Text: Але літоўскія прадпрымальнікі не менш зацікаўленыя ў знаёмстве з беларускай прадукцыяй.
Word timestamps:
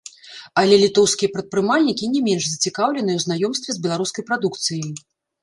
Але 0.59 0.75
літоўскія 0.83 1.29
прадпрымальнікі 1.35 2.09
не 2.15 2.21
менш 2.29 2.43
зацікаўленыя 2.53 3.15
ў 3.19 3.25
знаёмстве 3.27 3.71
з 3.77 3.83
беларускай 3.87 4.23
прадукцыяй. 4.33 4.91